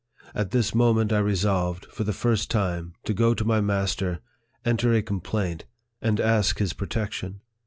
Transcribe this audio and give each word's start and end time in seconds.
At 0.33 0.49
this 0.49 0.73
moment 0.73 1.13
I 1.13 1.19
resolved, 1.19 1.85
for 1.85 2.03
the 2.03 2.11
first 2.11 2.49
time, 2.49 2.95
to 3.03 3.13
go 3.13 3.35
to 3.35 3.45
my 3.45 3.61
master, 3.61 4.19
enter 4.65 4.91
a 4.95 5.03
complaint, 5.03 5.65
and 6.01 6.19
ask 6.19 6.57
his 6.57 6.73
protection. 6.73 7.41